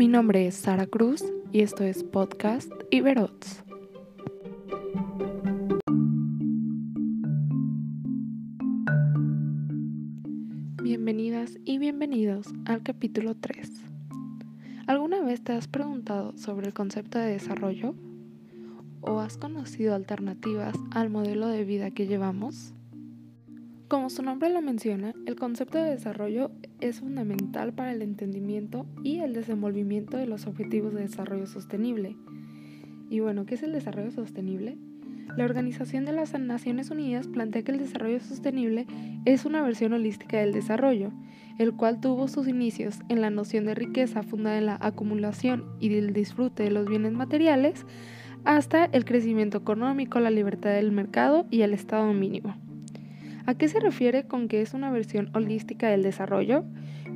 Mi 0.00 0.08
nombre 0.08 0.46
es 0.46 0.54
Sara 0.54 0.86
Cruz 0.86 1.22
y 1.52 1.60
esto 1.60 1.84
es 1.84 2.04
Podcast 2.04 2.72
Iberots. 2.90 3.62
Bienvenidas 10.82 11.58
y 11.66 11.76
bienvenidos 11.76 12.46
al 12.64 12.82
capítulo 12.82 13.34
3. 13.34 13.70
¿Alguna 14.86 15.20
vez 15.22 15.44
te 15.44 15.52
has 15.52 15.68
preguntado 15.68 16.34
sobre 16.38 16.68
el 16.68 16.72
concepto 16.72 17.18
de 17.18 17.32
desarrollo? 17.32 17.94
¿O 19.02 19.20
has 19.20 19.36
conocido 19.36 19.94
alternativas 19.94 20.76
al 20.92 21.10
modelo 21.10 21.46
de 21.48 21.66
vida 21.66 21.90
que 21.90 22.06
llevamos? 22.06 22.72
Como 23.88 24.08
su 24.08 24.22
nombre 24.22 24.48
lo 24.48 24.62
menciona, 24.62 25.12
el 25.26 25.36
concepto 25.36 25.76
de 25.76 25.90
desarrollo 25.90 26.52
es 26.80 27.00
fundamental 27.00 27.72
para 27.72 27.92
el 27.92 28.02
entendimiento 28.02 28.86
y 29.02 29.18
el 29.18 29.32
desenvolvimiento 29.32 30.16
de 30.16 30.26
los 30.26 30.46
objetivos 30.46 30.94
de 30.94 31.02
desarrollo 31.02 31.46
sostenible. 31.46 32.16
Y 33.08 33.20
bueno, 33.20 33.46
¿qué 33.46 33.54
es 33.54 33.62
el 33.62 33.72
desarrollo 33.72 34.10
sostenible? 34.10 34.76
La 35.36 35.44
Organización 35.44 36.04
de 36.04 36.12
las 36.12 36.38
Naciones 36.38 36.90
Unidas 36.90 37.28
plantea 37.28 37.62
que 37.62 37.72
el 37.72 37.78
desarrollo 37.78 38.20
sostenible 38.20 38.86
es 39.24 39.44
una 39.44 39.62
versión 39.62 39.92
holística 39.92 40.38
del 40.38 40.52
desarrollo, 40.52 41.12
el 41.58 41.74
cual 41.74 42.00
tuvo 42.00 42.26
sus 42.26 42.48
inicios 42.48 43.00
en 43.08 43.20
la 43.20 43.30
noción 43.30 43.64
de 43.64 43.74
riqueza 43.74 44.22
fundada 44.22 44.58
en 44.58 44.66
la 44.66 44.78
acumulación 44.80 45.64
y 45.78 45.88
del 45.88 46.12
disfrute 46.12 46.64
de 46.64 46.70
los 46.70 46.88
bienes 46.88 47.12
materiales, 47.12 47.86
hasta 48.44 48.86
el 48.86 49.04
crecimiento 49.04 49.58
económico, 49.58 50.18
la 50.18 50.30
libertad 50.30 50.70
del 50.70 50.92
mercado 50.92 51.46
y 51.50 51.62
el 51.62 51.74
estado 51.74 52.12
mínimo. 52.12 52.56
¿A 53.46 53.54
qué 53.54 53.68
se 53.68 53.80
refiere 53.80 54.26
con 54.26 54.48
que 54.48 54.60
es 54.60 54.74
una 54.74 54.90
versión 54.90 55.30
holística 55.34 55.88
del 55.88 56.02
desarrollo? 56.02 56.64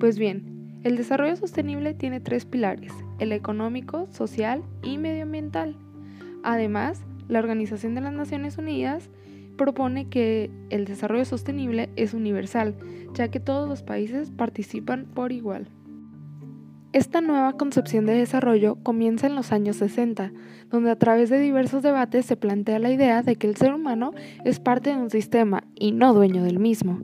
Pues 0.01 0.19
bien, 0.19 0.81
el 0.83 0.97
desarrollo 0.97 1.37
sostenible 1.37 1.95
tiene 1.95 2.21
tres 2.21 2.45
pilares, 2.45 2.93
el 3.19 3.33
económico, 3.33 4.07
social 4.11 4.63
y 4.83 4.99
medioambiental. 4.99 5.77
Además, 6.43 7.03
la 7.29 7.39
Organización 7.39 7.95
de 7.95 8.03
las 8.03 8.13
Naciones 8.13 8.59
Unidas 8.59 9.09
propone 9.57 10.09
que 10.09 10.51
el 10.71 10.85
desarrollo 10.85 11.25
sostenible 11.25 11.89
es 11.97 12.13
universal, 12.13 12.75
ya 13.15 13.29
que 13.29 13.41
todos 13.41 13.69
los 13.69 13.83
países 13.83 14.31
participan 14.31 15.07
por 15.07 15.33
igual. 15.33 15.69
Esta 16.95 17.21
nueva 17.21 17.55
concepción 17.55 18.07
de 18.07 18.15
desarrollo 18.15 18.77
comienza 18.85 19.27
en 19.27 19.35
los 19.35 19.51
años 19.51 19.79
60, 19.79 20.31
donde 20.71 20.93
a 20.93 20.97
través 20.97 21.29
de 21.29 21.41
diversos 21.41 21.83
debates 21.83 22.25
se 22.25 22.37
plantea 22.37 22.79
la 22.79 22.93
idea 22.93 23.21
de 23.23 23.35
que 23.35 23.49
el 23.49 23.57
ser 23.57 23.75
humano 23.75 24.13
es 24.45 24.61
parte 24.61 24.91
de 24.91 24.97
un 24.99 25.11
sistema 25.11 25.65
y 25.75 25.91
no 25.91 26.15
dueño 26.15 26.45
del 26.45 26.61
mismo. 26.61 27.01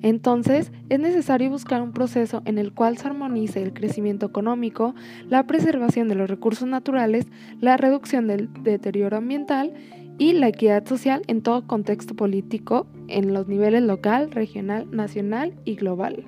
Entonces, 0.00 0.70
es 0.90 1.00
necesario 1.00 1.50
buscar 1.50 1.82
un 1.82 1.90
proceso 1.90 2.40
en 2.44 2.56
el 2.56 2.72
cual 2.72 2.98
se 2.98 3.08
armonice 3.08 3.64
el 3.64 3.72
crecimiento 3.72 4.26
económico, 4.26 4.94
la 5.28 5.44
preservación 5.48 6.06
de 6.06 6.14
los 6.14 6.30
recursos 6.30 6.68
naturales, 6.68 7.26
la 7.60 7.76
reducción 7.76 8.28
del 8.28 8.48
deterioro 8.62 9.16
ambiental 9.16 9.74
y 10.18 10.34
la 10.34 10.46
equidad 10.46 10.86
social 10.86 11.22
en 11.26 11.42
todo 11.42 11.66
contexto 11.66 12.14
político 12.14 12.86
en 13.08 13.34
los 13.34 13.48
niveles 13.48 13.82
local, 13.82 14.30
regional, 14.30 14.88
nacional 14.92 15.52
y 15.64 15.74
global. 15.74 16.24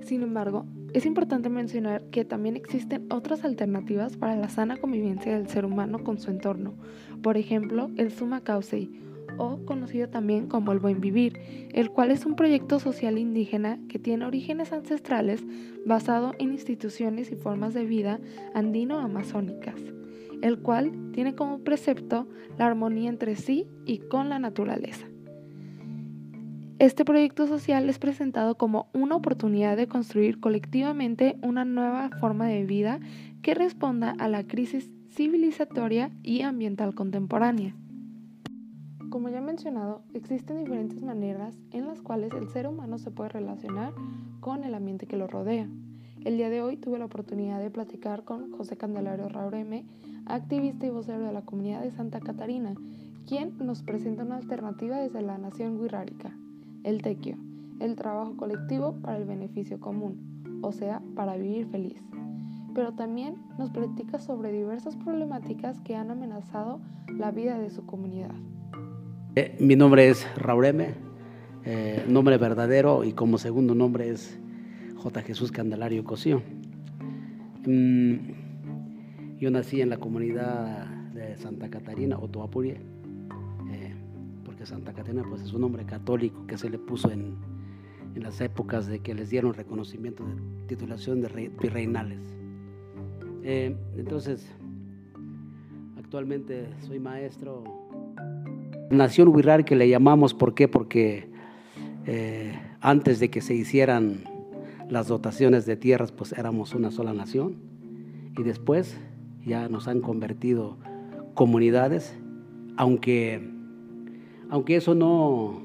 Sin 0.00 0.22
embargo, 0.22 0.64
es 0.94 1.06
importante 1.06 1.48
mencionar 1.48 2.04
que 2.10 2.24
también 2.24 2.54
existen 2.54 3.06
otras 3.10 3.44
alternativas 3.44 4.16
para 4.16 4.36
la 4.36 4.48
sana 4.48 4.76
convivencia 4.76 5.36
del 5.36 5.48
ser 5.48 5.64
humano 5.64 6.04
con 6.04 6.20
su 6.20 6.30
entorno, 6.30 6.74
por 7.20 7.36
ejemplo, 7.36 7.90
el 7.96 8.12
Summa 8.12 8.44
Causei, 8.44 9.00
o 9.36 9.58
conocido 9.64 10.08
también 10.08 10.46
como 10.46 10.70
el 10.70 10.78
Buen 10.78 11.00
Vivir, 11.00 11.40
el 11.72 11.90
cual 11.90 12.12
es 12.12 12.24
un 12.24 12.36
proyecto 12.36 12.78
social 12.78 13.18
indígena 13.18 13.80
que 13.88 13.98
tiene 13.98 14.24
orígenes 14.24 14.72
ancestrales 14.72 15.42
basado 15.84 16.32
en 16.38 16.52
instituciones 16.52 17.32
y 17.32 17.34
formas 17.34 17.74
de 17.74 17.86
vida 17.86 18.20
andino-amazónicas, 18.54 19.80
el 20.42 20.60
cual 20.60 20.92
tiene 21.12 21.34
como 21.34 21.58
precepto 21.58 22.28
la 22.56 22.66
armonía 22.66 23.10
entre 23.10 23.34
sí 23.34 23.66
y 23.84 23.98
con 23.98 24.28
la 24.28 24.38
naturaleza. 24.38 25.08
Este 26.80 27.04
proyecto 27.04 27.46
social 27.46 27.88
es 27.88 28.00
presentado 28.00 28.56
como 28.56 28.88
una 28.92 29.14
oportunidad 29.14 29.76
de 29.76 29.86
construir 29.86 30.40
colectivamente 30.40 31.38
una 31.40 31.64
nueva 31.64 32.10
forma 32.18 32.48
de 32.48 32.64
vida 32.64 32.98
que 33.42 33.54
responda 33.54 34.12
a 34.18 34.26
la 34.26 34.44
crisis 34.44 34.90
civilizatoria 35.08 36.10
y 36.24 36.42
ambiental 36.42 36.96
contemporánea. 36.96 37.76
Como 39.08 39.28
ya 39.28 39.38
he 39.38 39.40
mencionado, 39.40 40.02
existen 40.14 40.64
diferentes 40.64 41.00
maneras 41.00 41.56
en 41.70 41.86
las 41.86 42.02
cuales 42.02 42.32
el 42.32 42.48
ser 42.48 42.66
humano 42.66 42.98
se 42.98 43.12
puede 43.12 43.28
relacionar 43.28 43.92
con 44.40 44.64
el 44.64 44.74
ambiente 44.74 45.06
que 45.06 45.16
lo 45.16 45.28
rodea. 45.28 45.68
El 46.24 46.38
día 46.38 46.50
de 46.50 46.60
hoy 46.60 46.76
tuve 46.76 46.98
la 46.98 47.04
oportunidad 47.04 47.60
de 47.60 47.70
platicar 47.70 48.24
con 48.24 48.50
José 48.50 48.76
Candelario 48.76 49.28
Raureme, 49.28 49.86
activista 50.26 50.86
y 50.86 50.90
vocero 50.90 51.20
de 51.20 51.32
la 51.32 51.42
comunidad 51.42 51.82
de 51.82 51.92
Santa 51.92 52.18
Catarina, 52.18 52.74
quien 53.28 53.56
nos 53.58 53.84
presenta 53.84 54.24
una 54.24 54.38
alternativa 54.38 54.98
desde 54.98 55.22
la 55.22 55.38
nación 55.38 55.78
wixárika 55.78 56.36
el 56.84 57.02
tequio, 57.02 57.36
el 57.80 57.96
trabajo 57.96 58.36
colectivo 58.36 58.94
para 59.02 59.16
el 59.16 59.24
beneficio 59.24 59.80
común, 59.80 60.60
o 60.62 60.70
sea, 60.70 61.02
para 61.16 61.36
vivir 61.36 61.66
feliz. 61.66 62.00
Pero 62.74 62.92
también 62.92 63.36
nos 63.58 63.70
platica 63.70 64.18
sobre 64.18 64.52
diversas 64.52 64.96
problemáticas 64.96 65.80
que 65.80 65.96
han 65.96 66.10
amenazado 66.10 66.80
la 67.08 67.30
vida 67.30 67.58
de 67.58 67.70
su 67.70 67.84
comunidad. 67.86 68.34
Eh, 69.36 69.56
mi 69.60 69.76
nombre 69.76 70.08
es 70.08 70.26
Raureme, 70.36 70.94
eh, 71.64 72.04
nombre 72.08 72.36
verdadero 72.38 73.04
y 73.04 73.12
como 73.12 73.38
segundo 73.38 73.74
nombre 73.74 74.10
es 74.10 74.38
J. 74.96 75.22
Jesús 75.22 75.50
Candelario 75.50 76.04
Cosío. 76.04 76.42
Mm, 77.66 78.16
yo 79.38 79.50
nací 79.50 79.80
en 79.80 79.90
la 79.90 79.96
comunidad 79.96 80.86
de 81.14 81.36
Santa 81.36 81.70
Catarina, 81.70 82.18
Otoapurie 82.18 82.93
Santa 84.66 84.92
Catarina 84.92 85.24
pues 85.28 85.42
es 85.42 85.52
un 85.52 85.62
nombre 85.62 85.84
católico 85.84 86.46
que 86.46 86.56
se 86.58 86.70
le 86.70 86.78
puso 86.78 87.10
en, 87.10 87.36
en 88.14 88.22
las 88.22 88.40
épocas 88.40 88.86
de 88.86 89.00
que 89.00 89.14
les 89.14 89.30
dieron 89.30 89.54
reconocimiento 89.54 90.24
de 90.24 90.34
titulación 90.66 91.20
de 91.20 91.50
virreinales. 91.60 92.20
Eh, 93.42 93.76
entonces, 93.96 94.46
actualmente 95.98 96.68
soy 96.80 96.98
maestro. 96.98 97.64
Nación 98.90 99.28
Huirrar 99.28 99.64
que 99.64 99.76
le 99.76 99.88
llamamos, 99.88 100.32
¿por 100.34 100.54
qué? 100.54 100.68
Porque 100.68 101.28
eh, 102.06 102.58
antes 102.80 103.18
de 103.20 103.30
que 103.30 103.40
se 103.40 103.54
hicieran 103.54 104.24
las 104.88 105.08
dotaciones 105.08 105.66
de 105.66 105.76
tierras, 105.76 106.12
pues 106.12 106.32
éramos 106.32 106.74
una 106.74 106.90
sola 106.90 107.12
nación. 107.12 107.56
Y 108.36 108.42
después 108.42 108.96
ya 109.44 109.68
nos 109.68 109.88
han 109.88 110.00
convertido 110.00 110.78
comunidades, 111.34 112.16
aunque 112.76 113.53
aunque 114.50 114.76
eso 114.76 114.94
no, 114.94 115.62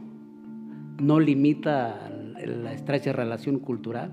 no 0.99 1.19
limita 1.19 2.11
la 2.45 2.73
estrecha 2.73 3.13
relación 3.13 3.59
cultural, 3.59 4.11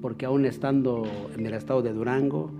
porque 0.00 0.26
aún 0.26 0.44
estando 0.44 1.04
en 1.36 1.46
el 1.46 1.54
estado 1.54 1.82
de 1.82 1.92
Durango, 1.92 2.50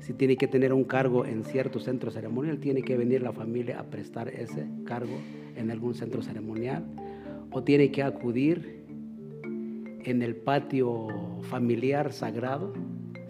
si 0.00 0.12
tiene 0.12 0.36
que 0.36 0.46
tener 0.46 0.72
un 0.72 0.84
cargo 0.84 1.24
en 1.24 1.44
cierto 1.44 1.80
centro 1.80 2.10
ceremonial, 2.10 2.58
tiene 2.58 2.82
que 2.82 2.96
venir 2.96 3.22
la 3.22 3.32
familia 3.32 3.80
a 3.80 3.84
prestar 3.84 4.28
ese 4.28 4.66
cargo 4.84 5.16
en 5.56 5.70
algún 5.70 5.94
centro 5.94 6.22
ceremonial, 6.22 6.84
o 7.50 7.62
tiene 7.62 7.90
que 7.90 8.02
acudir 8.02 8.84
en 10.04 10.22
el 10.22 10.36
patio 10.36 11.08
familiar 11.42 12.12
sagrado, 12.12 12.72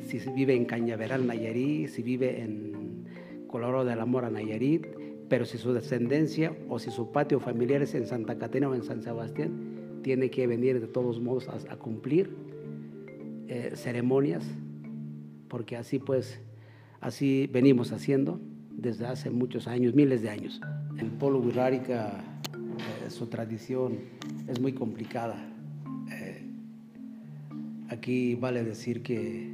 si 0.02 0.18
vive 0.30 0.54
en 0.54 0.64
Cañaveral, 0.64 1.26
Nayarit, 1.26 1.88
si 1.88 2.02
vive 2.02 2.42
en 2.42 3.06
Colorado 3.46 3.84
de 3.84 3.96
la 3.96 4.04
Mora, 4.04 4.30
Nayarit, 4.30 4.86
pero 5.34 5.46
si 5.46 5.58
su 5.58 5.72
descendencia 5.72 6.56
o 6.68 6.78
si 6.78 6.92
su 6.92 7.10
patio 7.10 7.40
familiar 7.40 7.82
es 7.82 7.96
en 7.96 8.06
Santa 8.06 8.38
Catarina 8.38 8.68
o 8.68 8.74
en 8.76 8.84
San 8.84 9.02
Sebastián, 9.02 9.98
tiene 10.04 10.30
que 10.30 10.46
venir 10.46 10.80
de 10.80 10.86
todos 10.86 11.18
modos 11.18 11.48
a, 11.48 11.74
cumplir 11.74 12.30
eh, 13.48 13.72
ceremonias, 13.74 14.46
porque 15.48 15.76
así 15.76 15.98
pues, 15.98 16.40
así 17.00 17.50
venimos 17.52 17.90
haciendo 17.90 18.40
desde 18.70 19.06
hace 19.06 19.28
muchos 19.30 19.66
años, 19.66 19.92
miles 19.92 20.22
de 20.22 20.30
años. 20.30 20.60
El 21.00 21.10
polo 21.10 21.40
wixárika, 21.40 22.12
eh, 22.52 23.10
su 23.10 23.26
tradición 23.26 23.98
es 24.46 24.60
muy 24.60 24.72
complicada. 24.72 25.34
Eh, 26.12 26.44
aquí 27.88 28.36
vale 28.36 28.62
decir 28.62 29.02
que 29.02 29.52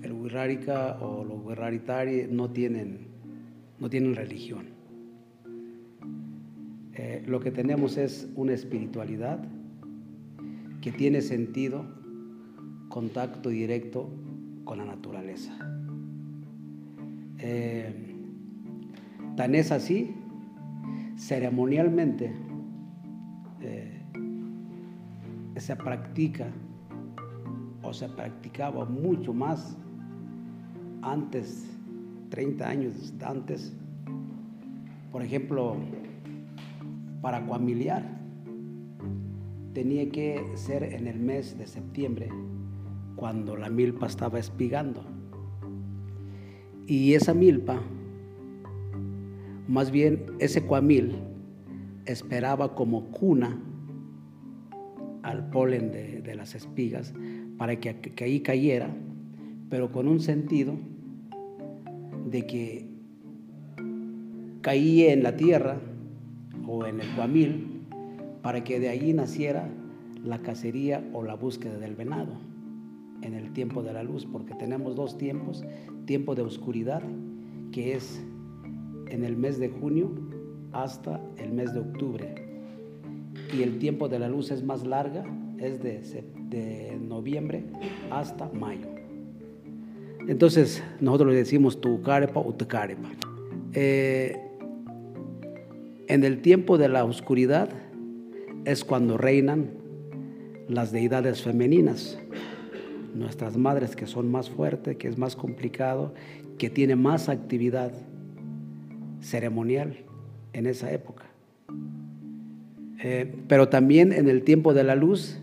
el 0.00 0.12
wixárika 0.12 0.96
o 1.00 1.24
los 1.24 1.44
wixáritari 1.44 2.28
no 2.30 2.52
tienen 2.52 3.09
no 3.80 3.90
tienen 3.90 4.14
religión. 4.14 4.66
Eh, 6.94 7.24
lo 7.26 7.40
que 7.40 7.50
tenemos 7.50 7.96
es 7.96 8.30
una 8.36 8.52
espiritualidad 8.52 9.42
que 10.80 10.92
tiene 10.92 11.22
sentido, 11.22 11.84
contacto 12.88 13.48
directo 13.48 14.10
con 14.64 14.78
la 14.78 14.84
naturaleza. 14.84 15.52
Eh, 17.38 17.94
tan 19.36 19.54
es 19.54 19.72
así, 19.72 20.14
ceremonialmente 21.16 22.32
eh, 23.60 24.02
se 25.56 25.76
practica 25.76 26.48
o 27.82 27.92
se 27.92 28.08
practicaba 28.08 28.84
mucho 28.84 29.32
más 29.32 29.76
antes, 31.02 31.79
30 32.30 32.68
años 32.68 33.12
antes. 33.22 33.74
Por 35.12 35.22
ejemplo, 35.22 35.76
para 37.20 37.44
cuamiliar 37.44 38.18
tenía 39.74 40.08
que 40.10 40.42
ser 40.54 40.82
en 40.82 41.06
el 41.06 41.18
mes 41.18 41.58
de 41.58 41.66
septiembre, 41.66 42.28
cuando 43.16 43.56
la 43.56 43.68
milpa 43.68 44.06
estaba 44.06 44.38
espigando. 44.38 45.04
Y 46.86 47.14
esa 47.14 47.34
milpa, 47.34 47.80
más 49.68 49.90
bien 49.90 50.26
ese 50.38 50.62
cuamil, 50.62 51.18
esperaba 52.06 52.74
como 52.74 53.10
cuna 53.10 53.60
al 55.22 55.50
polen 55.50 55.92
de, 55.92 56.34
las 56.34 56.54
espigas 56.54 57.12
para 57.58 57.78
que, 57.78 58.00
que, 58.00 58.24
ahí 58.24 58.40
cayera, 58.40 58.88
pero 59.68 59.92
con 59.92 60.08
un 60.08 60.20
sentido 60.20 60.78
de 62.30 62.46
que 62.46 62.88
caía 64.60 65.12
en 65.12 65.22
la 65.22 65.36
tierra 65.36 65.80
o 66.66 66.86
en 66.86 67.00
el 67.00 67.08
cuamil 67.14 67.82
para 68.42 68.62
que 68.64 68.80
de 68.80 68.88
allí 68.88 69.12
naciera 69.12 69.68
la 70.24 70.40
cacería 70.40 71.02
o 71.12 71.22
la 71.22 71.34
búsqueda 71.34 71.78
del 71.78 71.94
venado 71.94 72.50
en 73.22 73.34
el 73.34 73.52
tiempo 73.52 73.82
de 73.82 73.92
la 73.92 74.02
luz, 74.02 74.26
porque 74.26 74.54
tenemos 74.54 74.96
dos 74.96 75.18
tiempos, 75.18 75.64
tiempo 76.06 76.34
de 76.34 76.42
oscuridad, 76.42 77.02
que 77.72 77.94
es 77.94 78.22
en 79.10 79.24
el 79.24 79.36
mes 79.36 79.58
de 79.58 79.68
junio 79.68 80.10
hasta 80.72 81.20
el 81.36 81.52
mes 81.52 81.74
de 81.74 81.80
octubre, 81.80 82.34
y 83.54 83.62
el 83.62 83.78
tiempo 83.78 84.08
de 84.08 84.18
la 84.18 84.28
luz 84.28 84.50
es 84.50 84.62
más 84.62 84.86
larga, 84.86 85.24
es 85.58 85.82
de, 85.82 86.98
noviembre 87.00 87.64
hasta 88.10 88.48
mayo. 88.52 88.99
Entonces, 90.30 90.80
nosotros 91.00 91.32
le 91.32 91.38
decimos 91.38 91.80
tu 91.80 92.02
carepa 92.02 92.38
o 92.38 92.54
tu 92.54 92.68
carepa. 92.68 93.10
Eh, 93.72 94.40
en 96.06 96.22
el 96.22 96.40
tiempo 96.40 96.78
de 96.78 96.88
la 96.88 97.04
oscuridad 97.04 97.68
es 98.64 98.84
cuando 98.84 99.18
reinan 99.18 99.70
las 100.68 100.92
deidades 100.92 101.42
femeninas, 101.42 102.16
nuestras 103.12 103.56
madres 103.56 103.96
que 103.96 104.06
son 104.06 104.30
más 104.30 104.48
fuertes, 104.50 104.96
que 104.98 105.08
es 105.08 105.18
más 105.18 105.34
complicado, 105.34 106.14
que 106.58 106.70
tiene 106.70 106.94
más 106.94 107.28
actividad 107.28 107.90
ceremonial 109.20 109.96
en 110.52 110.68
esa 110.68 110.92
época. 110.92 111.24
Eh, 113.02 113.34
pero 113.48 113.68
también 113.68 114.12
en 114.12 114.28
el 114.28 114.44
tiempo 114.44 114.74
de 114.74 114.84
la 114.84 114.94
luz, 114.94 115.40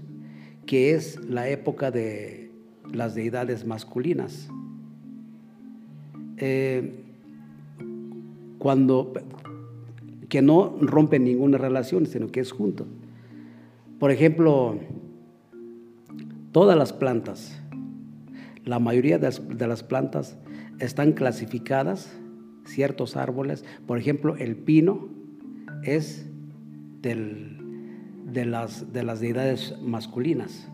que 0.65 0.93
es 0.93 1.19
la 1.25 1.49
época 1.49 1.91
de 1.91 2.51
las 2.93 3.15
deidades 3.15 3.65
masculinas. 3.65 4.49
Eh, 6.37 7.03
cuando 8.57 9.13
que 10.29 10.41
no 10.41 10.77
rompen 10.81 11.23
ninguna 11.23 11.57
relación, 11.57 12.05
sino 12.05 12.27
que 12.27 12.39
es 12.39 12.51
junto. 12.51 12.85
Por 13.99 14.11
ejemplo, 14.11 14.77
todas 16.51 16.77
las 16.77 16.93
plantas, 16.93 17.59
la 18.65 18.79
mayoría 18.79 19.17
de 19.19 19.67
las, 19.67 19.83
plantas 19.83 20.37
están 20.79 21.13
clasificadas, 21.13 22.11
ciertos 22.65 23.15
árboles, 23.15 23.63
por 23.85 23.97
ejemplo, 23.97 24.35
el 24.35 24.57
pino 24.57 25.07
es 25.83 26.29
de, 27.01 28.45
las, 28.45 28.91
de 28.91 29.03
las 29.03 29.19
deidades 29.21 29.75
masculinas. 29.81 30.67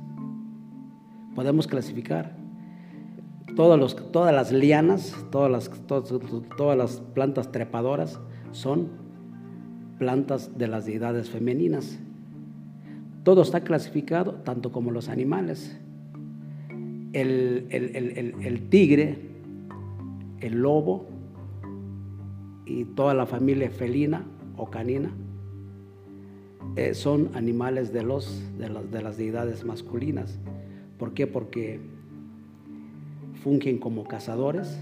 Podemos 1.36 1.68
clasificar 1.68 2.36
todas, 3.56 3.80
los, 3.80 4.12
todas 4.12 4.34
las 4.34 4.52
lianas, 4.52 5.16
todas 5.32 5.52
las, 5.52 5.70
todas 5.88 6.78
las 6.78 7.02
plantas 7.14 7.52
trepadoras 7.52 8.20
son 8.52 8.90
plantas 9.98 10.58
de 10.58 10.68
las 10.68 10.86
deidades 10.86 11.30
femeninas. 11.30 12.00
Todo 13.24 13.42
está 13.42 13.62
clasificado, 13.62 14.34
tanto 14.44 14.72
como 14.72 14.92
los 14.92 15.10
animales. 15.10 15.80
El, 17.14 18.68
tigre, 18.70 19.18
el 20.40 20.62
lobo 20.62 21.08
y 22.66 22.86
toda 22.86 23.14
la 23.14 23.26
familia 23.26 23.70
felina 23.70 24.26
o 24.58 24.70
canina 24.70 25.12
eh, 26.76 26.96
son 26.96 27.30
animales 27.36 27.94
de, 27.94 28.04
los, 28.04 28.44
las, 28.58 28.92
de 28.92 29.02
las 29.02 29.16
deidades 29.18 29.64
masculinas. 29.64 30.40
¿Por 30.98 31.14
qué? 31.14 31.28
Porque 31.28 31.80
fungen 33.44 33.78
como 33.78 34.06
cazadores 34.06 34.80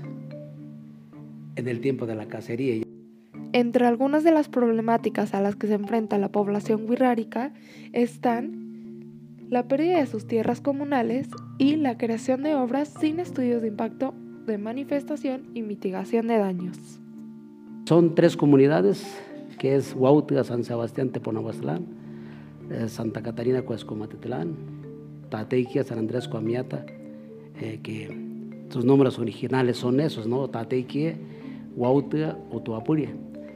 en 1.55 1.67
el 1.67 1.81
tiempo 1.81 2.05
de 2.05 2.15
la 2.15 2.27
cacería. 2.27 2.83
Entre 3.53 3.85
algunas 3.85 4.23
de 4.23 4.31
las 4.31 4.47
problemáticas 4.47 5.33
a 5.33 5.41
las 5.41 5.55
que 5.55 5.67
se 5.67 5.73
enfrenta 5.73 6.17
la 6.19 6.29
población 6.29 6.85
wixárika 6.87 7.53
están 7.91 8.61
la 9.49 9.67
pérdida 9.67 9.97
de 9.97 10.05
sus 10.05 10.27
tierras 10.27 10.61
comunales 10.61 11.27
y 11.57 11.75
la 11.75 11.97
creación 11.97 12.43
de 12.43 12.55
obras 12.55 12.93
sin 12.99 13.19
estudios 13.19 13.61
de 13.61 13.69
impacto 13.69 14.13
de 14.45 14.57
manifestación 14.57 15.49
y 15.53 15.63
mitigación 15.63 16.27
de 16.27 16.37
daños. 16.37 16.77
Son 17.85 18.15
tres 18.15 18.37
comunidades, 18.37 19.03
que 19.59 19.75
es 19.75 19.93
Huautla, 19.93 20.43
San 20.43 20.63
Sebastián, 20.63 21.09
Teponabastlán, 21.09 21.85
eh, 22.69 22.87
Santa 22.87 23.21
Catarina, 23.21 23.63
Cuescomatitlán, 23.63 24.55
Tateiquia, 25.29 25.83
San 25.83 25.99
Andrés, 25.99 26.27
Coamiata, 26.27 26.85
eh, 27.59 27.79
que 27.83 28.30
sus 28.71 28.85
nombres 28.85 29.19
originales 29.19 29.77
son 29.77 29.99
esos, 29.99 30.27
¿no? 30.27 30.49
Tateiquia, 30.49 31.15
Huautla, 31.75 32.37
Utuapuria 32.51 33.09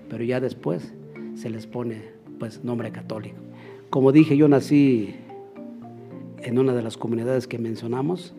pero 0.10 0.24
ya 0.24 0.40
después 0.40 0.94
se 1.36 1.50
les 1.50 1.68
pone 1.68 2.02
pues 2.40 2.64
nombre 2.64 2.92
católico. 2.92 3.38
Como 3.90 4.12
dije, 4.12 4.38
yo 4.38 4.48
nací 4.48 5.16
en 6.42 6.60
una 6.60 6.74
de 6.74 6.84
las 6.84 6.98
comunidades 6.98 7.48
que 7.48 7.58
mencionamos, 7.58 8.34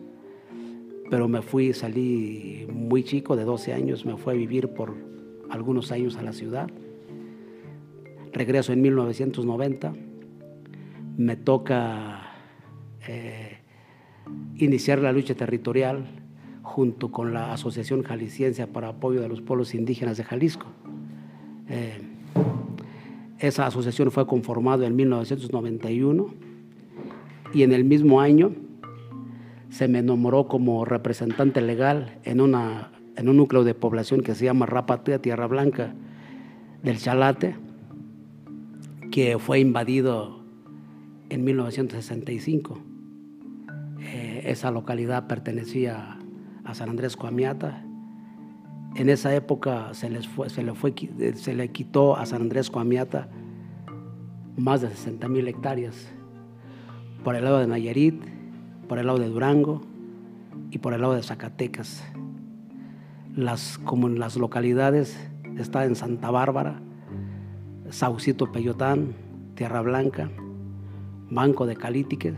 pero 1.09 1.27
me 1.27 1.41
fui, 1.41 1.73
salí 1.73 2.67
muy 2.71 3.03
chico, 3.03 3.35
de 3.35 3.43
12 3.43 3.73
años, 3.73 4.05
me 4.05 4.17
fui 4.17 4.33
a 4.33 4.37
vivir 4.37 4.69
por 4.69 4.95
algunos 5.49 5.91
años 5.91 6.17
a 6.17 6.21
la 6.21 6.33
ciudad. 6.33 6.69
Regreso 8.33 8.73
en 8.73 8.81
1990, 8.81 9.93
me 11.17 11.35
toca 11.35 12.33
eh, 13.07 13.57
iniciar 14.57 14.99
la 14.99 15.11
lucha 15.11 15.33
territorial 15.33 16.26
junto 16.67 17.11
con 17.11 17.33
la 17.33 17.53
Asociación 17.53 18.03
Jalisciense 18.03 18.67
para 18.67 18.89
Apoyo 18.89 19.21
de 19.21 19.29
los 19.29 19.41
Pueblos 19.41 19.73
Indígenas 19.73 20.17
de 20.17 20.25
Jalisco. 20.25 20.67
Eh, 21.69 22.01
esa 23.39 23.67
asociación 23.67 24.11
fue 24.11 24.27
conformada 24.27 24.85
en 24.85 24.95
1991 24.95 26.27
y 27.53 27.63
en 27.63 27.71
el 27.71 27.85
mismo 27.85 28.19
año 28.19 28.51
se 29.69 29.87
me 29.87 30.01
nombró 30.01 30.47
como 30.47 30.83
representante 30.83 31.61
legal 31.61 32.19
en, 32.23 32.41
una, 32.41 32.91
en 33.15 33.29
un 33.29 33.37
núcleo 33.37 33.63
de 33.63 33.73
población 33.73 34.21
que 34.21 34.35
se 34.35 34.45
llama 34.45 34.65
Rapatea, 34.65 35.19
Tierra 35.19 35.47
Blanca 35.47 35.95
del 36.83 36.97
Chalate, 36.97 37.55
que 39.09 39.39
fue 39.39 39.61
invadido 39.61 40.41
en 41.29 41.43
1965. 41.45 42.77
Eh, 44.01 44.41
esa 44.45 44.69
localidad 44.69 45.27
pertenecía 45.27 46.16
a 46.67 46.73
San 46.75 46.89
Andrés 46.89 47.15
Coamiata 47.15 47.83
en 48.97 49.09
esa 49.09 49.33
época 49.35 49.93
se, 49.93 50.09
les 50.09 50.27
se, 50.47 50.63
le 50.63 50.73
fue, 50.73 50.93
se 51.35 51.55
le 51.55 51.71
quitó 51.71 52.17
a 52.17 52.25
San 52.25 52.41
Andrés 52.41 52.69
Coamiata 52.69 53.29
más 54.55 54.81
de 54.81 54.89
60 54.89 55.27
mil 55.27 55.47
hectáreas 55.47 56.07
por 57.23 57.35
el 57.35 57.43
lado 57.43 57.59
de 57.59 57.67
Nayarit, 57.67 58.19
por 58.87 58.97
el 58.97 59.05
lado 59.05 59.19
de 59.19 59.27
Durango 59.27 59.81
y 60.71 60.79
por 60.79 60.93
el 60.93 61.01
lado 61.01 61.13
de 61.13 61.21
Zacatecas. 61.21 62.03
Las, 63.35 63.77
como 63.77 64.07
en 64.07 64.17
las 64.17 64.35
localidades 64.35 65.15
está 65.57 65.85
en 65.85 65.95
Santa 65.95 66.31
Bárbara, 66.31 66.81
Saucito 67.91 68.51
Peyotán, 68.51 69.13
Tierra 69.53 69.81
Blanca, 69.81 70.31
Banco 71.29 71.67
de 71.67 71.75
Calitique, 71.75 72.33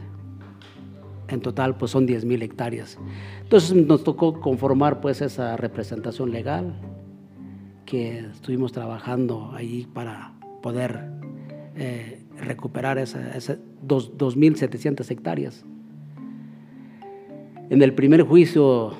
en 1.29 1.41
total 1.41 1.77
pues 1.77 1.91
son 1.91 2.05
10 2.05 2.25
mil 2.25 2.41
hectáreas. 2.41 2.97
Entonces 3.41 3.75
nos 3.75 4.03
tocó 4.03 4.39
conformar 4.39 5.01
pues 5.01 5.21
esa 5.21 5.57
representación 5.57 6.31
legal 6.31 6.73
que 7.85 8.19
estuvimos 8.19 8.71
trabajando 8.71 9.51
ahí 9.53 9.87
para 9.93 10.33
poder 10.61 11.05
eh, 11.75 12.23
recuperar 12.37 12.97
esas 12.97 13.57
2.700 13.87 15.09
hectáreas. 15.11 15.65
En 17.69 17.81
el 17.81 17.93
primer 17.93 18.23
juicio 18.23 18.93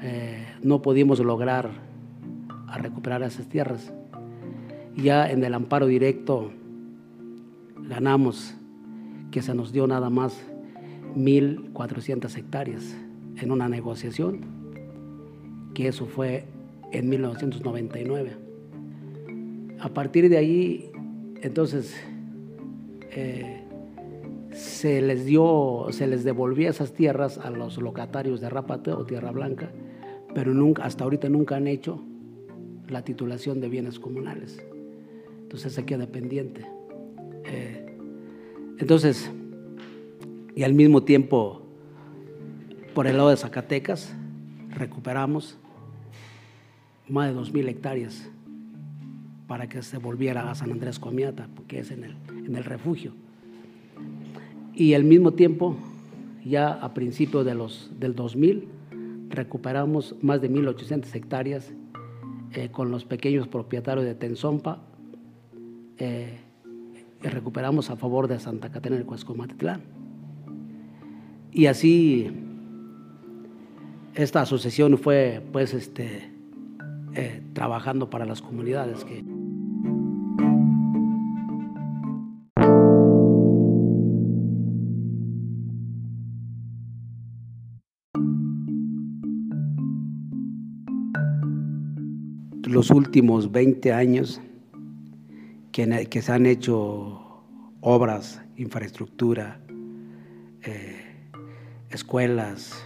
eh, 0.00 0.46
no 0.62 0.80
pudimos 0.82 1.20
lograr 1.20 1.88
recuperar 2.78 3.22
esas 3.22 3.46
tierras. 3.48 3.92
Ya 4.96 5.30
en 5.30 5.44
el 5.44 5.54
amparo 5.54 5.86
directo 5.86 6.50
ganamos 7.76 8.54
que 9.30 9.42
se 9.42 9.54
nos 9.54 9.72
dio 9.72 9.86
nada 9.86 10.10
más 10.10 10.40
1.400 11.18 12.36
hectáreas 12.36 12.96
en 13.40 13.50
una 13.50 13.68
negociación, 13.68 14.40
que 15.74 15.88
eso 15.88 16.06
fue 16.06 16.44
en 16.92 17.08
1999. 17.08 18.36
A 19.80 19.88
partir 19.90 20.28
de 20.28 20.38
ahí, 20.38 20.90
entonces, 21.42 21.96
eh, 23.10 23.62
se 24.52 25.02
les 25.02 25.24
dio, 25.24 25.86
se 25.90 26.06
les 26.06 26.24
devolvía 26.24 26.70
esas 26.70 26.92
tierras 26.92 27.38
a 27.38 27.50
los 27.50 27.78
locatarios 27.78 28.40
de 28.40 28.48
Rapate 28.48 28.92
o 28.92 29.04
Tierra 29.04 29.30
Blanca, 29.30 29.70
pero 30.34 30.54
nunca, 30.54 30.84
hasta 30.84 31.04
ahorita 31.04 31.28
nunca 31.28 31.56
han 31.56 31.66
hecho 31.66 32.02
la 32.88 33.02
titulación 33.02 33.60
de 33.60 33.68
bienes 33.68 33.98
comunales. 33.98 34.64
Entonces 35.42 35.72
se 35.72 35.84
queda 35.84 36.06
pendiente. 36.06 36.66
Eh, 37.44 37.86
entonces, 38.78 39.30
y 40.58 40.64
al 40.64 40.74
mismo 40.74 41.04
tiempo, 41.04 41.62
por 42.92 43.06
el 43.06 43.16
lado 43.16 43.28
de 43.28 43.36
Zacatecas, 43.36 44.12
recuperamos 44.70 45.56
más 47.08 47.32
de 47.32 47.40
2.000 47.40 47.68
hectáreas 47.68 48.28
para 49.46 49.68
que 49.68 49.80
se 49.82 49.98
volviera 49.98 50.50
a 50.50 50.56
San 50.56 50.72
Andrés 50.72 50.98
Comiata, 50.98 51.48
porque 51.54 51.78
es 51.78 51.92
en 51.92 52.02
el, 52.02 52.16
en 52.44 52.56
el 52.56 52.64
refugio. 52.64 53.12
Y 54.74 54.94
al 54.94 55.04
mismo 55.04 55.30
tiempo, 55.34 55.76
ya 56.44 56.72
a 56.72 56.92
principios 56.92 57.44
de 57.44 57.54
del 58.00 58.16
2000, 58.16 58.64
recuperamos 59.28 60.16
más 60.22 60.40
de 60.40 60.50
1.800 60.50 61.14
hectáreas 61.14 61.72
eh, 62.52 62.68
con 62.72 62.90
los 62.90 63.04
pequeños 63.04 63.46
propietarios 63.46 64.04
de 64.04 64.16
Tenzompa. 64.16 64.82
Eh, 65.98 66.36
recuperamos 67.22 67.90
a 67.90 67.96
favor 67.96 68.26
de 68.26 68.40
Santa 68.40 68.72
Catarina 68.72 68.96
del 68.96 69.06
Cuescomatitlán. 69.06 69.97
Y 71.52 71.66
así 71.66 72.30
esta 74.14 74.42
asociación 74.42 74.98
fue 74.98 75.42
pues 75.52 75.74
este, 75.74 76.30
eh, 77.14 77.42
trabajando 77.52 78.10
para 78.10 78.26
las 78.26 78.42
comunidades 78.42 79.04
que 79.04 79.24
los 92.68 92.90
últimos 92.90 93.50
20 93.50 93.92
años 93.92 94.40
que, 95.72 96.06
que 96.10 96.22
se 96.22 96.32
han 96.32 96.46
hecho 96.46 97.44
obras, 97.80 98.42
infraestructura, 98.56 99.60
eh, 100.62 101.07
escuelas, 101.90 102.84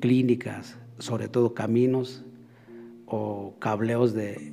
clínicas, 0.00 0.78
sobre 0.98 1.28
todo 1.28 1.54
caminos 1.54 2.24
o 3.06 3.54
cableos 3.58 4.14
de 4.14 4.52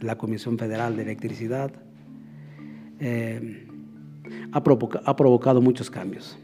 la 0.00 0.18
Comisión 0.18 0.58
Federal 0.58 0.96
de 0.96 1.02
Electricidad, 1.02 1.72
eh, 3.00 3.68
ha, 4.52 4.62
provocado 5.16 5.60
muchos 5.60 5.90
cambios. 5.90 6.38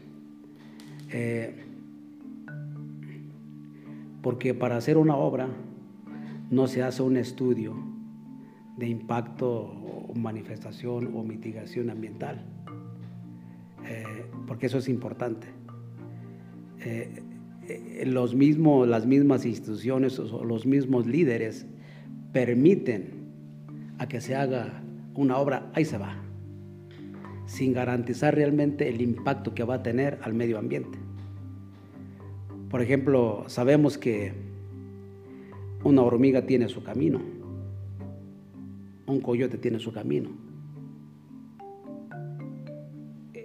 Eh, 1.11 1.65
porque 4.21 4.53
para 4.53 4.77
hacer 4.77 4.97
una 4.97 5.15
obra 5.15 5.47
no 6.49 6.67
se 6.67 6.83
hace 6.83 7.01
un 7.01 7.17
estudio 7.17 7.75
de 8.77 8.87
impacto 8.87 9.79
manifestación 10.15 11.15
o 11.15 11.23
mitigación 11.23 11.89
ambiental, 11.89 12.45
eh, 13.85 14.25
porque 14.47 14.65
eso 14.67 14.77
es 14.77 14.89
importante. 14.89 15.47
Eh, 16.81 17.23
eh, 17.67 18.05
los 18.05 18.33
mismos, 18.33 18.87
las 18.87 19.05
mismas 19.05 19.45
instituciones 19.45 20.17
o 20.19 20.43
los 20.43 20.65
mismos 20.65 21.05
líderes 21.05 21.65
permiten 22.31 23.19
a 23.97 24.07
que 24.07 24.21
se 24.21 24.35
haga 24.35 24.81
una 25.13 25.37
obra, 25.37 25.69
ahí 25.73 25.85
se 25.85 25.97
va, 25.97 26.15
sin 27.45 27.73
garantizar 27.73 28.33
realmente 28.33 28.87
el 28.87 29.01
impacto 29.01 29.53
que 29.53 29.63
va 29.63 29.75
a 29.75 29.83
tener 29.83 30.19
al 30.23 30.33
medio 30.33 30.57
ambiente. 30.57 30.97
Por 32.69 32.81
ejemplo, 32.81 33.43
sabemos 33.47 33.97
que 33.97 34.31
una 35.83 36.01
hormiga 36.01 36.45
tiene 36.45 36.69
su 36.69 36.83
camino. 36.83 37.19
Un 39.07 39.21
coyote 39.21 39.57
tiene 39.57 39.79
su 39.79 39.91
camino. 39.91 40.29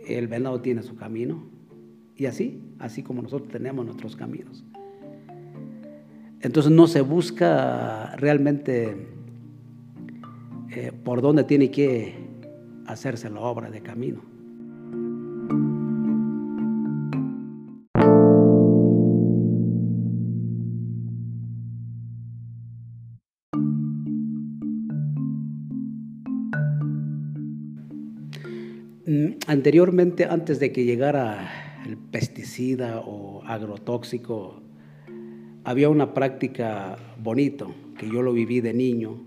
El 0.07 0.29
venado 0.29 0.61
tiene 0.61 0.83
su 0.83 0.95
camino. 0.95 1.43
Y 2.17 2.27
así, 2.27 2.61
así 2.79 3.03
como 3.03 3.23
nosotros 3.23 3.51
tenemos 3.51 3.85
nuestros 3.85 4.17
caminos. 4.17 4.65
Entonces 6.41 6.71
no 6.71 6.87
se 6.87 7.01
busca 7.01 8.15
realmente 8.17 9.09
eh, 10.71 10.93
por 10.93 11.23
dónde 11.23 11.45
tiene 11.45 11.71
que 11.71 12.15
hacerse 12.87 13.31
la 13.31 13.41
obra 13.41 13.71
de 13.71 13.81
camino. 13.81 14.35
Anteriormente, 29.47 30.25
antes 30.25 30.59
de 30.59 30.73
que 30.73 30.85
llegara 30.85 31.64
pesticida 32.15 33.01
o 33.01 33.43
agrotóxico, 33.45 34.63
había 35.65 35.89
una 35.89 36.15
práctica 36.15 36.97
bonito 37.21 37.75
que 37.99 38.09
yo 38.09 38.23
lo 38.23 38.33
viví 38.33 38.61
de 38.61 38.73
niño. 38.73 39.19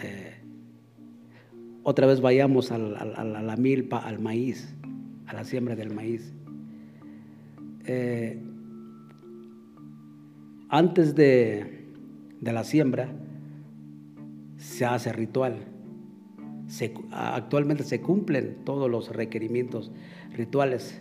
Eh, 0.00 0.36
otra 1.82 2.06
vez 2.06 2.20
vayamos 2.20 2.70
a 2.70 2.78
la, 2.78 3.56
milpa, 3.56 3.98
al 3.98 4.20
maíz, 4.20 4.76
a 5.26 5.32
la 5.32 5.42
siembra 5.42 5.74
del 5.74 5.92
maíz. 5.92 6.32
Eh, 7.84 8.40
antes 10.68 11.16
de, 11.16 11.84
de 12.40 12.52
la 12.52 12.62
siembra 12.62 13.12
se 14.56 14.84
hace 14.84 15.12
ritual 15.12 15.66
actualmente 17.10 17.82
se 17.82 18.00
cumplen 18.00 18.58
todos 18.64 18.90
los 18.90 19.08
requerimientos 19.14 19.90
rituales, 20.32 21.00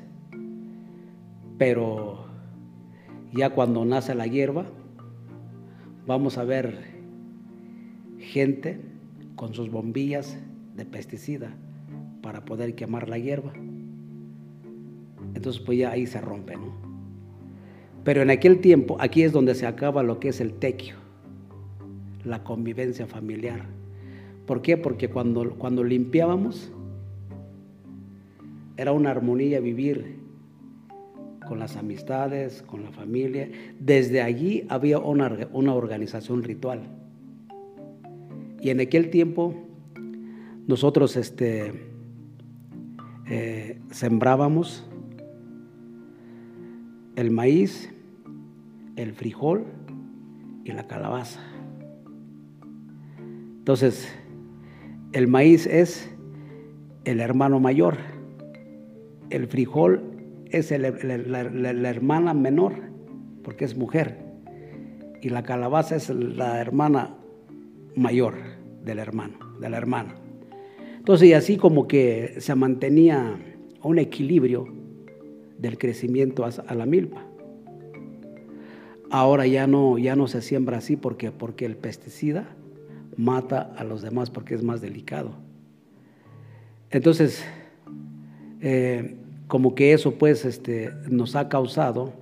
pero 1.57 2.25
ya 3.33 3.49
cuando 3.51 3.85
nace 3.85 4.15
la 4.15 4.27
hierba, 4.27 4.65
vamos 6.05 6.37
a 6.37 6.43
ver 6.43 6.77
gente 8.19 8.81
con 9.35 9.53
sus 9.53 9.69
bombillas 9.69 10.37
de 10.75 10.85
pesticida 10.85 11.55
para 12.21 12.45
poder 12.45 12.75
quemar 12.75 13.09
la 13.09 13.17
hierba. 13.17 13.53
Entonces 15.33 15.61
pues 15.61 15.77
ya 15.77 15.91
ahí 15.91 16.07
se 16.07 16.21
rompe, 16.21 16.55
¿no? 16.55 16.75
Pero 18.03 18.21
en 18.21 18.29
aquel 18.29 18.61
tiempo, 18.61 18.97
aquí 18.99 19.23
es 19.23 19.33
donde 19.33 19.53
se 19.53 19.67
acaba 19.67 20.01
lo 20.01 20.19
que 20.19 20.29
es 20.29 20.39
el 20.39 20.53
tequio, 20.53 20.95
la 22.23 22.43
convivencia 22.43 23.05
familiar 23.05 23.77
¿Por 24.47 24.61
qué? 24.61 24.77
Porque 24.77 25.09
cuando, 25.09 25.51
cuando 25.51 25.83
limpiábamos 25.83 26.71
era 28.77 28.93
una 28.93 29.11
armonía 29.11 29.59
vivir 29.59 30.15
con 31.47 31.59
las 31.59 31.77
amistades, 31.77 32.61
con 32.61 32.83
la 32.83 32.91
familia. 32.91 33.49
Desde 33.79 34.21
allí 34.21 34.65
había 34.69 34.99
una, 34.99 35.47
una 35.53 35.73
organización 35.73 36.43
ritual. 36.43 36.81
Y 38.61 38.69
en 38.69 38.79
aquel 38.79 39.09
tiempo 39.09 39.55
nosotros 40.67 41.15
este, 41.15 41.73
eh, 43.29 43.79
sembrábamos 43.91 44.85
el 47.15 47.31
maíz, 47.31 47.93
el 48.95 49.13
frijol 49.13 49.65
y 50.65 50.71
la 50.71 50.87
calabaza. 50.87 51.39
Entonces, 53.59 54.07
el 55.13 55.27
maíz 55.27 55.65
es 55.65 56.09
el 57.05 57.21
hermano 57.21 57.59
mayor, 57.59 57.97
el 59.29 59.47
frijol 59.47 60.16
es 60.51 60.71
la, 60.71 61.89
hermana 61.89 62.33
menor, 62.33 62.73
porque 63.43 63.65
es 63.65 63.77
mujer, 63.77 64.17
y 65.21 65.29
la 65.29 65.43
calabaza 65.43 65.95
es 65.95 66.09
la 66.09 66.59
hermana 66.59 67.15
mayor 67.95 68.35
del 68.83 68.99
hermano, 68.99 69.37
de 69.59 69.69
la 69.69 69.77
hermana. 69.77 70.15
Entonces, 70.97 71.29
y 71.29 71.33
así 71.33 71.57
como 71.57 71.87
que 71.87 72.35
se 72.39 72.53
mantenía 72.55 73.37
un 73.83 73.99
equilibrio 73.99 74.67
del 75.57 75.77
crecimiento 75.77 76.45
a 76.45 76.75
la 76.75 76.85
milpa. 76.85 77.25
Ahora 79.09 79.47
ya 79.47 79.67
no, 79.67 79.97
ya 79.97 80.15
no 80.15 80.27
se 80.27 80.41
siembra 80.41 80.77
así 80.77 80.97
porque, 80.97 81.31
porque 81.31 81.65
el 81.65 81.77
pesticida 81.77 82.49
mata 83.15 83.73
a 83.77 83.83
los 83.83 84.01
demás 84.01 84.29
porque 84.29 84.53
es 84.53 84.63
más 84.63 84.81
delicado. 84.81 85.31
Entonces, 86.89 87.43
eh, 88.61 89.16
como 89.47 89.75
que 89.75 89.93
eso 89.93 90.15
pues 90.15 90.45
este, 90.45 90.91
nos 91.09 91.35
ha 91.35 91.49
causado 91.49 92.13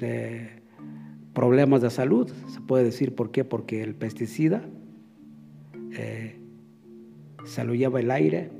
eh, 0.00 0.50
problemas 1.32 1.82
de 1.82 1.90
salud, 1.90 2.30
se 2.48 2.60
puede 2.60 2.84
decir 2.84 3.14
por 3.14 3.30
qué, 3.30 3.44
porque 3.44 3.82
el 3.82 3.94
pesticida 3.94 4.62
eh, 5.92 6.36
se 7.44 7.64
lo 7.64 7.74
lleva 7.74 8.00
el 8.00 8.10
aire, 8.10 8.50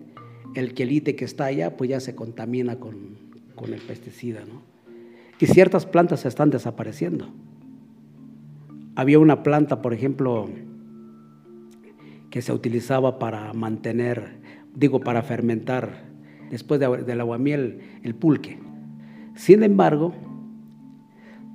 el 0.54 0.74
quelite 0.74 1.16
que 1.16 1.24
está 1.24 1.46
allá 1.46 1.76
pues 1.76 1.90
ya 1.90 2.00
se 2.00 2.14
contamina 2.14 2.76
con, 2.76 3.16
con 3.54 3.74
el 3.74 3.80
pesticida, 3.80 4.40
¿no? 4.46 4.62
Y 5.38 5.46
ciertas 5.46 5.86
plantas 5.86 6.20
se 6.20 6.28
están 6.28 6.50
desapareciendo. 6.50 7.28
Había 8.94 9.18
una 9.18 9.42
planta, 9.42 9.80
por 9.80 9.94
ejemplo, 9.94 10.50
que 12.28 12.42
se 12.42 12.52
utilizaba 12.52 13.18
para 13.18 13.54
mantener, 13.54 14.38
digo, 14.74 15.00
para 15.00 15.22
fermentar, 15.22 16.09
después 16.50 16.80
del 16.80 17.20
aguamiel, 17.20 17.80
el 18.02 18.14
pulque. 18.14 18.58
Sin 19.34 19.62
embargo, 19.62 20.12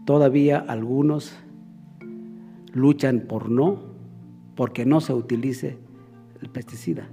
todavía 0.06 0.58
algunos 0.58 1.36
luchan 2.74 3.22
por 3.22 3.50
no, 3.50 3.84
porque 4.56 4.86
no 4.86 5.02
se 5.02 5.14
utilice 5.14 5.78
el 6.42 6.50
pesticida. 6.50 7.08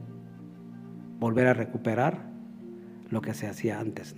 Volver 1.18 1.46
a 1.48 1.54
recuperar 1.54 2.30
lo 3.10 3.20
que 3.20 3.34
se 3.34 3.46
hacía 3.46 3.80
antes. 3.80 4.16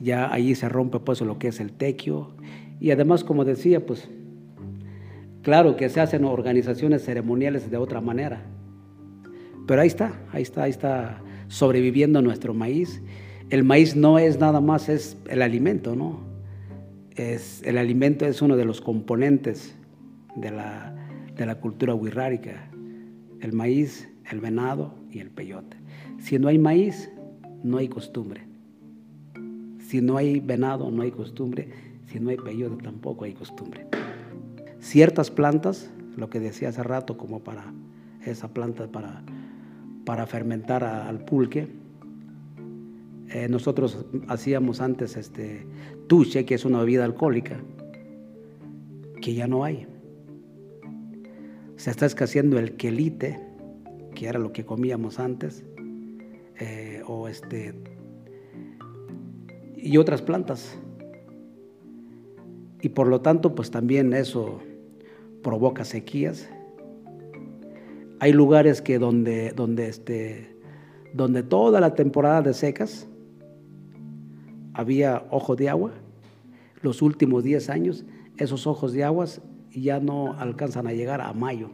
Ya 0.00 0.32
ahí 0.32 0.54
se 0.54 0.68
rompe 0.68 1.00
pues 1.00 1.20
lo 1.22 1.38
que 1.38 1.48
es 1.48 1.60
el 1.60 1.72
tequio 1.72 2.32
y 2.78 2.90
además, 2.90 3.24
como 3.24 3.44
decía, 3.44 3.86
pues 3.86 4.10
Claro 5.46 5.76
que 5.76 5.88
se 5.88 6.00
hacen 6.00 6.24
organizaciones 6.24 7.04
ceremoniales 7.04 7.70
de 7.70 7.76
otra 7.76 8.00
manera, 8.00 8.42
pero 9.64 9.80
ahí 9.80 9.86
está, 9.86 10.12
ahí 10.32 10.42
está, 10.42 10.64
ahí 10.64 10.70
está 10.70 11.20
sobreviviendo 11.48 12.22
nuestro 12.22 12.54
maíz. 12.54 13.02
El 13.50 13.64
maíz 13.64 13.96
no 13.96 14.18
es 14.18 14.38
nada 14.38 14.60
más, 14.60 14.88
es 14.88 15.16
el 15.28 15.42
alimento, 15.42 15.94
¿no? 15.94 16.20
Es, 17.14 17.62
el 17.64 17.78
alimento 17.78 18.26
es 18.26 18.42
uno 18.42 18.56
de 18.56 18.64
los 18.64 18.80
componentes 18.80 19.74
de 20.34 20.50
la, 20.50 20.94
de 21.36 21.46
la 21.46 21.60
cultura 21.60 21.94
wixárika. 21.94 22.68
El 23.40 23.52
maíz, 23.52 24.08
el 24.30 24.40
venado 24.40 24.94
y 25.10 25.20
el 25.20 25.30
peyote. 25.30 25.76
Si 26.18 26.38
no 26.38 26.48
hay 26.48 26.58
maíz, 26.58 27.10
no 27.62 27.78
hay 27.78 27.88
costumbre. 27.88 28.42
Si 29.78 30.00
no 30.00 30.16
hay 30.16 30.40
venado, 30.40 30.90
no 30.90 31.02
hay 31.02 31.10
costumbre. 31.10 31.68
Si 32.06 32.20
no 32.20 32.30
hay 32.30 32.36
peyote, 32.36 32.82
tampoco 32.82 33.24
hay 33.24 33.34
costumbre 33.34 33.86
ciertas 34.86 35.32
plantas, 35.32 35.90
lo 36.16 36.30
que 36.30 36.38
decía 36.38 36.68
hace 36.68 36.82
rato, 36.82 37.18
como 37.18 37.40
para 37.40 37.72
esa 38.24 38.48
planta 38.48 38.86
para, 38.86 39.22
para 40.06 40.24
fermentar 40.26 40.84
al 40.84 41.18
pulque. 41.18 41.68
Eh, 43.28 43.48
nosotros 43.50 44.06
hacíamos 44.28 44.80
antes 44.80 45.16
este 45.16 45.66
tuche, 46.06 46.46
que 46.46 46.54
es 46.54 46.64
una 46.64 46.78
bebida 46.78 47.04
alcohólica, 47.04 47.60
que 49.20 49.34
ya 49.34 49.48
no 49.48 49.64
hay. 49.64 49.86
Se 51.74 51.90
está 51.90 52.06
escaseando 52.06 52.58
el 52.58 52.76
quelite, 52.76 53.38
que 54.14 54.28
era 54.28 54.38
lo 54.38 54.52
que 54.52 54.64
comíamos 54.64 55.18
antes, 55.18 55.64
eh, 56.60 57.02
o 57.06 57.28
este, 57.28 57.74
y 59.76 59.98
otras 59.98 60.22
plantas. 60.22 60.78
Y 62.80 62.90
por 62.90 63.08
lo 63.08 63.20
tanto, 63.22 63.56
pues 63.56 63.72
también 63.72 64.12
eso 64.12 64.60
provoca 65.42 65.84
sequías. 65.84 66.48
Hay 68.18 68.32
lugares 68.32 68.80
que 68.82 68.98
donde, 68.98 69.52
donde, 69.52 69.88
este, 69.88 70.56
donde 71.12 71.42
toda 71.42 71.80
la 71.80 71.94
temporada 71.94 72.42
de 72.42 72.54
secas 72.54 73.08
había 74.72 75.24
ojos 75.30 75.56
de 75.56 75.68
agua. 75.68 75.92
Los 76.82 77.02
últimos 77.02 77.44
10 77.44 77.70
años, 77.70 78.04
esos 78.36 78.66
ojos 78.66 78.92
de 78.92 79.04
aguas 79.04 79.40
ya 79.72 80.00
no 80.00 80.38
alcanzan 80.38 80.86
a 80.86 80.92
llegar 80.92 81.20
a 81.20 81.32
mayo, 81.32 81.70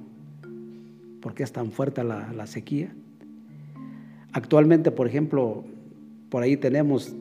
porque 1.20 1.42
es 1.42 1.52
tan 1.52 1.70
fuerte 1.70 2.02
la 2.02 2.46
sequía. 2.46 2.94
Actualmente, 4.32 4.90
por 4.90 5.06
ejemplo, 5.06 5.64
por 6.30 6.42
ahí 6.42 6.56
tenemos 6.56 7.14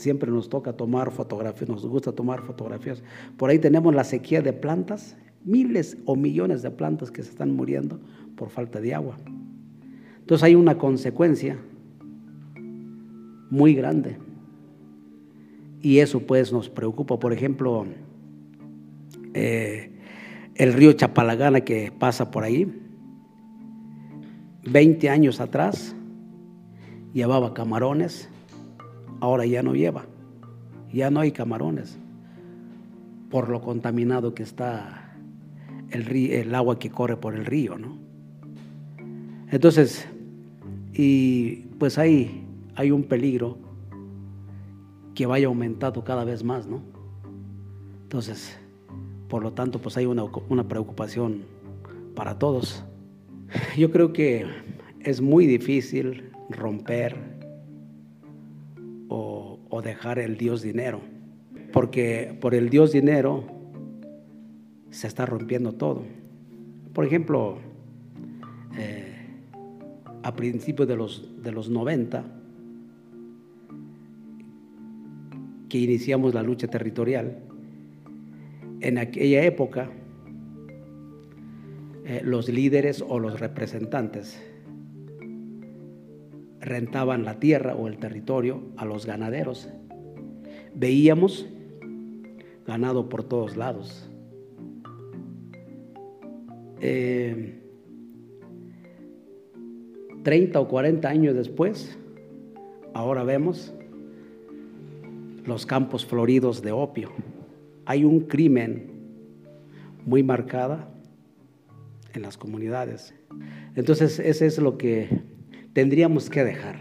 siempre 0.00 0.30
nos 0.30 0.48
toca 0.48 0.72
tomar 0.72 1.10
fotografías, 1.10 1.68
nos 1.68 1.86
gusta 1.86 2.12
tomar 2.12 2.42
fotografías. 2.42 3.02
Por 3.36 3.50
ahí 3.50 3.58
tenemos 3.58 3.94
la 3.94 4.04
sequía 4.04 4.42
de 4.42 4.52
plantas 4.52 5.16
miles 5.44 5.96
o 6.04 6.16
millones 6.16 6.62
de 6.62 6.70
plantas 6.70 7.10
que 7.10 7.22
se 7.22 7.30
están 7.30 7.52
muriendo 7.52 8.00
por 8.40 8.48
falta 8.48 8.80
de 8.80 8.94
agua. 8.94 9.18
Entonces 10.20 10.42
hay 10.42 10.54
una 10.54 10.78
consecuencia 10.78 11.58
muy 13.50 13.74
grande. 13.74 14.16
Y 15.82 15.98
eso 15.98 16.20
pues 16.20 16.50
nos 16.50 16.70
preocupa. 16.70 17.18
Por 17.18 17.34
ejemplo, 17.34 17.84
eh, 19.34 19.90
el 20.54 20.72
río 20.72 20.94
Chapalagana 20.94 21.60
que 21.60 21.92
pasa 21.92 22.30
por 22.30 22.44
ahí, 22.44 22.66
20 24.64 25.10
años 25.10 25.38
atrás 25.38 25.94
llevaba 27.12 27.52
camarones, 27.52 28.30
ahora 29.20 29.44
ya 29.44 29.62
no 29.62 29.74
lleva, 29.74 30.06
ya 30.90 31.10
no 31.10 31.20
hay 31.20 31.32
camarones 31.32 31.98
por 33.28 33.50
lo 33.50 33.60
contaminado 33.60 34.34
que 34.34 34.42
está 34.42 35.10
el, 35.90 36.54
agua 36.54 36.78
que 36.78 36.90
corre 36.90 37.16
por 37.16 37.34
el 37.34 37.44
río, 37.44 37.78
¿no? 37.78 37.99
Entonces, 39.50 40.06
y 40.92 41.66
pues 41.78 41.98
ahí 41.98 42.46
hay 42.76 42.92
un 42.92 43.02
peligro 43.02 43.58
que 45.14 45.26
vaya 45.26 45.48
aumentando 45.48 46.04
cada 46.04 46.24
vez 46.24 46.44
más, 46.44 46.66
¿no? 46.66 46.82
Entonces, 48.02 48.56
por 49.28 49.42
lo 49.42 49.52
tanto, 49.52 49.80
pues 49.80 49.96
hay 49.96 50.06
una, 50.06 50.24
una 50.48 50.68
preocupación 50.68 51.42
para 52.14 52.38
todos. 52.38 52.84
Yo 53.76 53.90
creo 53.90 54.12
que 54.12 54.46
es 55.00 55.20
muy 55.20 55.46
difícil 55.46 56.30
romper 56.48 57.16
o, 59.08 59.58
o 59.68 59.82
dejar 59.82 60.18
el 60.20 60.36
Dios 60.36 60.62
dinero, 60.62 61.00
porque 61.72 62.36
por 62.40 62.54
el 62.54 62.70
Dios 62.70 62.92
dinero 62.92 63.44
se 64.90 65.06
está 65.06 65.26
rompiendo 65.26 65.72
todo. 65.72 66.02
Por 66.92 67.04
ejemplo, 67.04 67.58
a 70.22 70.34
principios 70.34 70.88
de 70.88 70.96
los, 70.96 71.42
de 71.42 71.52
los 71.52 71.68
90, 71.70 72.24
que 75.68 75.78
iniciamos 75.78 76.34
la 76.34 76.42
lucha 76.42 76.68
territorial, 76.68 77.38
en 78.80 78.98
aquella 78.98 79.44
época 79.44 79.90
eh, 82.04 82.20
los 82.24 82.48
líderes 82.48 83.04
o 83.06 83.18
los 83.18 83.38
representantes 83.38 84.42
rentaban 86.60 87.24
la 87.24 87.38
tierra 87.38 87.74
o 87.74 87.88
el 87.88 87.98
territorio 87.98 88.62
a 88.76 88.84
los 88.84 89.06
ganaderos. 89.06 89.68
Veíamos 90.74 91.46
ganado 92.66 93.08
por 93.08 93.24
todos 93.24 93.56
lados 93.56 94.10
30 100.22 100.58
eh, 100.58 100.62
o 100.62 100.68
40 100.68 101.08
años 101.08 101.34
después, 101.34 101.98
ahora 102.94 103.24
vemos 103.24 103.74
los 105.44 105.66
campos 105.66 106.04
floridos 106.06 106.62
de 106.62 106.72
opio. 106.72 107.10
Hay 107.86 108.04
un 108.04 108.20
crimen 108.20 108.90
muy 110.04 110.22
marcada 110.22 110.88
en 112.12 112.22
las 112.22 112.36
comunidades. 112.36 113.14
Entonces, 113.74 114.18
ese 114.18 114.46
es 114.46 114.58
lo 114.58 114.78
que 114.78 115.22
tendríamos 115.72 116.30
que 116.30 116.44
dejar. 116.44 116.76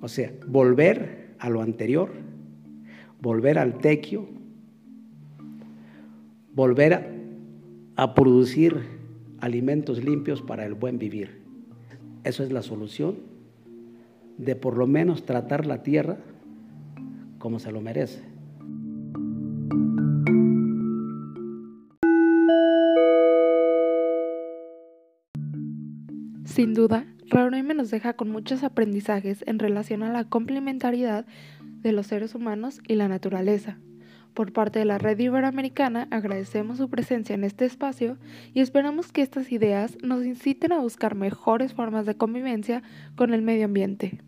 O 0.00 0.08
sea, 0.08 0.32
volver 0.46 1.34
a 1.38 1.50
lo 1.50 1.62
anterior, 1.62 2.10
volver 3.20 3.58
al 3.58 3.78
tequio, 3.78 4.28
volver 6.54 6.94
a 6.94 7.20
a 8.00 8.14
producir 8.14 8.80
alimentos 9.40 10.02
limpios 10.02 10.40
para 10.40 10.64
el 10.64 10.72
buen 10.72 10.98
vivir. 10.98 11.39
Eso 12.24 12.42
es 12.42 12.52
la 12.52 12.62
solución 12.62 13.16
de 14.36 14.56
por 14.56 14.76
lo 14.76 14.86
menos 14.86 15.24
tratar 15.24 15.66
la 15.66 15.82
tierra 15.82 16.18
como 17.38 17.58
se 17.58 17.72
lo 17.72 17.80
merece. 17.80 18.22
Sin 26.44 26.74
duda, 26.74 27.06
Raureme 27.28 27.74
nos 27.74 27.90
deja 27.90 28.14
con 28.14 28.30
muchos 28.30 28.64
aprendizajes 28.64 29.44
en 29.46 29.58
relación 29.58 30.02
a 30.02 30.12
la 30.12 30.24
complementariedad 30.24 31.24
de 31.62 31.92
los 31.92 32.08
seres 32.08 32.34
humanos 32.34 32.80
y 32.86 32.96
la 32.96 33.08
naturaleza. 33.08 33.78
Por 34.34 34.52
parte 34.52 34.78
de 34.78 34.84
la 34.84 34.98
Red 34.98 35.18
Iberoamericana 35.18 36.08
agradecemos 36.10 36.78
su 36.78 36.88
presencia 36.88 37.34
en 37.34 37.44
este 37.44 37.64
espacio 37.64 38.16
y 38.54 38.60
esperamos 38.60 39.12
que 39.12 39.22
estas 39.22 39.52
ideas 39.52 39.98
nos 40.02 40.24
inciten 40.24 40.72
a 40.72 40.78
buscar 40.78 41.14
mejores 41.14 41.74
formas 41.74 42.06
de 42.06 42.16
convivencia 42.16 42.82
con 43.16 43.34
el 43.34 43.42
medio 43.42 43.64
ambiente. 43.66 44.20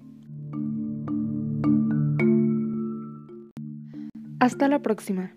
Hasta 4.40 4.66
la 4.66 4.80
próxima. 4.80 5.32